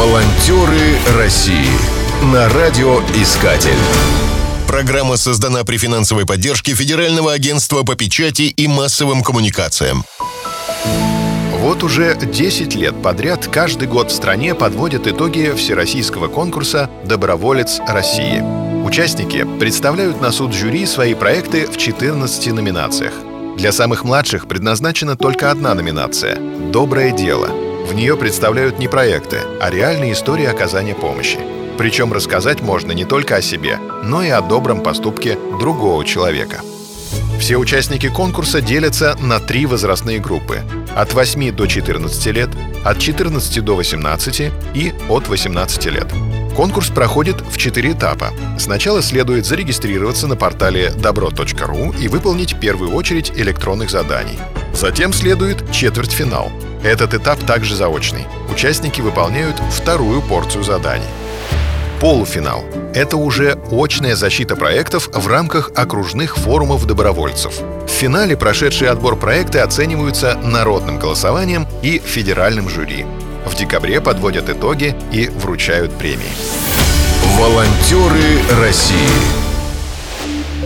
Волонтеры 0.00 0.96
России 1.18 1.68
на 2.32 2.48
радиоискатель. 2.48 3.76
Программа 4.66 5.18
создана 5.18 5.62
при 5.62 5.76
финансовой 5.76 6.24
поддержке 6.24 6.74
Федерального 6.74 7.34
агентства 7.34 7.82
по 7.82 7.96
печати 7.96 8.44
и 8.44 8.66
массовым 8.66 9.22
коммуникациям. 9.22 10.04
Вот 11.52 11.82
уже 11.82 12.16
10 12.16 12.74
лет 12.76 13.02
подряд 13.02 13.46
каждый 13.48 13.88
год 13.88 14.10
в 14.10 14.14
стране 14.14 14.54
подводят 14.54 15.06
итоги 15.06 15.52
всероссийского 15.54 16.28
конкурса 16.28 16.88
«Доброволец 17.04 17.78
России». 17.86 18.42
Участники 18.82 19.46
представляют 19.58 20.22
на 20.22 20.32
суд 20.32 20.54
жюри 20.54 20.86
свои 20.86 21.12
проекты 21.12 21.66
в 21.66 21.76
14 21.76 22.54
номинациях. 22.54 23.12
Для 23.58 23.70
самых 23.70 24.04
младших 24.04 24.48
предназначена 24.48 25.16
только 25.16 25.50
одна 25.50 25.74
номинация– 25.74 26.36
«Доброе 26.72 27.10
дело». 27.10 27.69
В 27.90 27.94
нее 27.94 28.16
представляют 28.16 28.78
не 28.78 28.86
проекты, 28.86 29.38
а 29.60 29.68
реальные 29.68 30.12
истории 30.12 30.46
оказания 30.46 30.94
помощи. 30.94 31.40
Причем 31.76 32.12
рассказать 32.12 32.60
можно 32.60 32.92
не 32.92 33.04
только 33.04 33.34
о 33.34 33.42
себе, 33.42 33.80
но 34.04 34.22
и 34.22 34.28
о 34.28 34.42
добром 34.42 34.80
поступке 34.80 35.36
другого 35.58 36.04
человека. 36.04 36.60
Все 37.40 37.56
участники 37.56 38.08
конкурса 38.08 38.60
делятся 38.60 39.16
на 39.20 39.40
три 39.40 39.66
возрастные 39.66 40.20
группы– 40.20 40.60
от 40.94 41.14
8 41.14 41.50
до 41.50 41.66
14 41.66 42.26
лет, 42.26 42.50
от 42.84 43.00
14 43.00 43.64
до 43.64 43.74
18 43.74 44.52
и 44.72 44.92
от 45.08 45.26
18 45.26 45.86
лет. 45.86 46.06
Конкурс 46.54 46.90
проходит 46.90 47.40
в 47.40 47.58
четыре 47.58 47.90
этапа. 47.90 48.30
Сначала 48.56 49.02
следует 49.02 49.46
зарегистрироваться 49.46 50.28
на 50.28 50.36
портале 50.36 50.90
добро.ру 50.90 51.92
и 52.00 52.06
выполнить 52.06 52.60
первую 52.60 52.92
очередь 52.92 53.32
электронных 53.34 53.90
заданий. 53.90 54.38
Затем 54.74 55.12
следует 55.12 55.72
четвертьфинал. 55.72 56.52
Этот 56.82 57.12
этап 57.14 57.44
также 57.44 57.76
заочный. 57.76 58.26
Участники 58.50 59.00
выполняют 59.00 59.60
вторую 59.70 60.22
порцию 60.22 60.64
заданий. 60.64 61.04
Полуфинал– 62.00 62.64
это 62.94 63.18
уже 63.18 63.58
очная 63.70 64.16
защита 64.16 64.56
проектов 64.56 65.10
в 65.12 65.26
рамках 65.26 65.70
окружных 65.76 66.38
форумов 66.38 66.86
добровольцев. 66.86 67.60
В 67.86 67.90
финале 67.90 68.38
прошедшие 68.38 68.90
отбор 68.90 69.16
проекты 69.16 69.58
оцениваются 69.58 70.36
народным 70.36 70.98
голосованием 70.98 71.66
и 71.82 71.98
федеральным 71.98 72.70
жюри. 72.70 73.04
В 73.44 73.54
декабре 73.54 74.00
подводят 74.00 74.48
итоги 74.48 74.96
и 75.12 75.28
вручают 75.28 75.92
премии. 75.92 76.32
Волонтеры 77.36 78.62
России. 78.62 78.96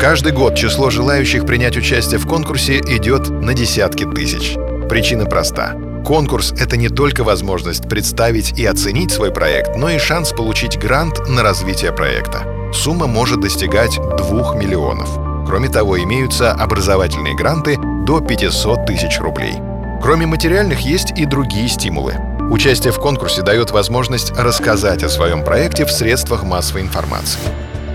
Каждый 0.00 0.32
год 0.32 0.54
число 0.56 0.90
желающих 0.90 1.46
принять 1.46 1.76
участие 1.76 2.20
в 2.20 2.28
конкурсе 2.28 2.78
идет 2.78 3.28
на 3.30 3.54
десятки 3.54 4.04
тысяч. 4.04 4.54
Причина 4.88 5.24
проста. 5.24 5.74
Конкурс— 6.04 6.52
это 6.58 6.76
не 6.76 6.90
только 6.90 7.24
возможность 7.24 7.88
представить 7.88 8.58
и 8.58 8.66
оценить 8.66 9.10
свой 9.10 9.32
проект, 9.32 9.74
но 9.76 9.88
и 9.88 9.98
шанс 9.98 10.32
получить 10.32 10.78
грант 10.78 11.28
на 11.30 11.42
развитие 11.42 11.92
проекта. 11.92 12.70
Сумма 12.74 13.06
может 13.06 13.40
достигать 13.40 13.96
2 13.96 14.54
миллионов. 14.56 15.08
Кроме 15.46 15.70
того, 15.70 15.98
имеются 16.02 16.52
образовательные 16.52 17.34
гранты 17.34 17.78
до 18.06 18.20
500 18.20 18.84
тысяч 18.84 19.18
рублей. 19.18 19.54
Кроме 20.02 20.26
материальных, 20.26 20.80
есть 20.80 21.18
и 21.18 21.24
другие 21.24 21.68
стимулы. 21.68 22.14
Участие 22.50 22.92
в 22.92 22.98
конкурсе 22.98 23.40
дает 23.40 23.70
возможность 23.70 24.30
рассказать 24.32 25.02
о 25.02 25.08
своем 25.08 25.42
проекте 25.42 25.86
в 25.86 25.90
средствах 25.90 26.44
массовой 26.44 26.82
информации. 26.82 27.40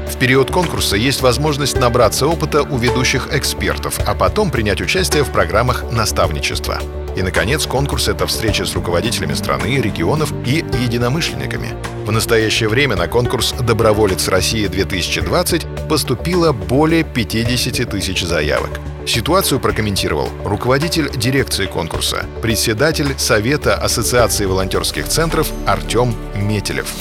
В 0.09 0.17
период 0.17 0.51
конкурса 0.51 0.97
есть 0.97 1.21
возможность 1.21 1.77
набраться 1.79 2.27
опыта 2.27 2.63
у 2.63 2.77
ведущих 2.77 3.29
экспертов, 3.31 3.99
а 4.05 4.15
потом 4.15 4.51
принять 4.51 4.81
участие 4.81 5.23
в 5.23 5.31
программах 5.31 5.89
наставничества. 5.91 6.81
И, 7.15 7.21
наконец, 7.21 7.65
конкурс— 7.65 8.07
это 8.09 8.27
встреча 8.27 8.65
с 8.65 8.73
руководителями 8.73 9.33
страны, 9.33 9.79
регионов 9.81 10.33
и 10.45 10.65
единомышленниками. 10.81 11.69
В 12.05 12.11
настоящее 12.11 12.69
время 12.69 12.95
на 12.95 13.07
конкурс 13.07 13.53
«Доброволец 13.61 14.27
России-2020» 14.27 15.87
поступило 15.87 16.51
более 16.51 17.03
50 17.03 17.89
тысяч 17.89 18.23
заявок. 18.23 18.71
Ситуацию 19.05 19.59
прокомментировал 19.59 20.29
руководитель 20.43 21.09
дирекции 21.15 21.65
конкурса, 21.65 22.25
председатель 22.41 23.15
Совета 23.17 23.75
Ассоциации 23.75 24.45
волонтерских 24.45 25.07
центров 25.07 25.51
Артем 25.65 26.15
Метелев. 26.35 26.93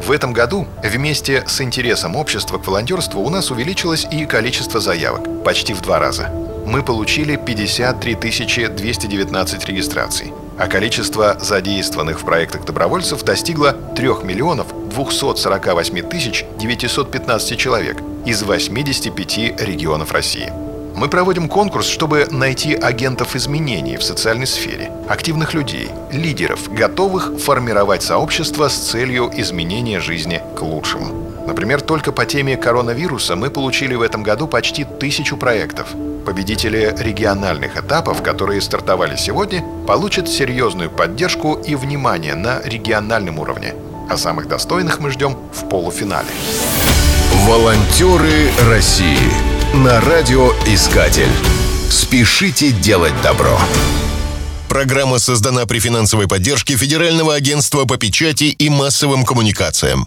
В 0.00 0.10
этом 0.10 0.32
году 0.32 0.66
вместе 0.82 1.44
с 1.46 1.60
интересом 1.60 2.16
общества 2.16 2.58
к 2.58 2.66
волонтерству 2.66 3.20
у 3.20 3.28
нас 3.30 3.50
увеличилось 3.50 4.06
и 4.10 4.24
количество 4.26 4.80
заявок 4.80 5.42
почти 5.44 5.74
в 5.74 5.80
два 5.82 5.98
раза. 5.98 6.30
Мы 6.66 6.82
получили 6.82 7.36
53 7.36 8.14
219 8.68 9.66
регистраций, 9.66 10.32
а 10.58 10.66
количество 10.66 11.38
задействованных 11.40 12.20
в 12.20 12.24
проектах 12.24 12.64
добровольцев 12.64 13.22
достигло 13.22 13.72
3 13.72 14.08
миллионов 14.24 14.66
248 14.90 16.08
тысяч 16.08 16.44
915 16.58 17.58
человек 17.58 17.98
из 18.24 18.42
85 18.42 19.60
регионов 19.60 20.12
России. 20.12 20.67
Мы 20.94 21.08
проводим 21.08 21.48
конкурс, 21.48 21.86
чтобы 21.86 22.26
найти 22.30 22.74
агентов 22.74 23.36
изменений 23.36 23.96
в 23.96 24.02
социальной 24.02 24.46
сфере, 24.46 24.90
активных 25.08 25.54
людей, 25.54 25.90
лидеров, 26.12 26.72
готовых 26.72 27.38
формировать 27.38 28.02
сообщество 28.02 28.68
с 28.68 28.74
целью 28.74 29.30
изменения 29.36 30.00
жизни 30.00 30.42
к 30.56 30.62
лучшему. 30.62 31.28
Например, 31.46 31.80
только 31.80 32.12
по 32.12 32.26
теме 32.26 32.56
коронавируса 32.56 33.34
мы 33.36 33.48
получили 33.48 33.94
в 33.94 34.02
этом 34.02 34.22
году 34.22 34.46
почти 34.46 34.84
тысячу 34.84 35.36
проектов. 35.36 35.88
Победители 36.26 36.94
региональных 36.98 37.78
этапов, 37.78 38.22
которые 38.22 38.60
стартовали 38.60 39.16
сегодня, 39.16 39.64
получат 39.86 40.28
серьезную 40.28 40.90
поддержку 40.90 41.54
и 41.54 41.74
внимание 41.74 42.34
на 42.34 42.60
региональном 42.62 43.38
уровне. 43.38 43.74
А 44.10 44.16
самых 44.16 44.46
достойных 44.48 45.00
мы 45.00 45.10
ждем 45.10 45.38
в 45.52 45.68
полуфинале. 45.68 46.28
Волонтеры 47.46 48.50
России 48.68 49.47
на 49.74 50.00
радиоискатель. 50.00 51.30
Спешите 51.90 52.72
делать 52.72 53.14
добро. 53.22 53.58
Программа 54.68 55.18
создана 55.18 55.66
при 55.66 55.78
финансовой 55.78 56.28
поддержке 56.28 56.76
Федерального 56.76 57.34
агентства 57.34 57.84
по 57.84 57.96
печати 57.96 58.44
и 58.44 58.68
массовым 58.68 59.24
коммуникациям. 59.24 60.06